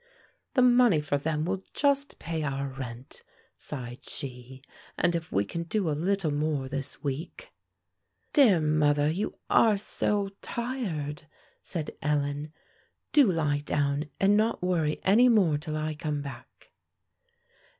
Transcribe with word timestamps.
"The 0.55 0.63
money 0.63 0.99
for 0.99 1.19
them 1.19 1.45
will 1.45 1.61
just 1.75 2.17
pay 2.17 2.41
our 2.41 2.67
rent," 2.69 3.21
sighed 3.55 4.03
she; 4.09 4.63
"and 4.97 5.13
if 5.13 5.31
we 5.31 5.45
can 5.45 5.61
do 5.61 5.91
a 5.91 5.91
little 5.91 6.31
more 6.31 6.67
this 6.67 7.03
week" 7.03 7.53
"Dear 8.33 8.59
mother, 8.61 9.11
you 9.11 9.37
are 9.47 9.77
so 9.77 10.29
tired," 10.41 11.27
said 11.61 11.91
Ellen; 12.01 12.51
"do 13.13 13.31
lie 13.31 13.59
down, 13.59 14.05
and 14.19 14.35
not 14.35 14.63
worry 14.63 14.99
any 15.03 15.29
more 15.29 15.59
till 15.59 15.77
I 15.77 15.93
come 15.93 16.23
back." 16.23 16.71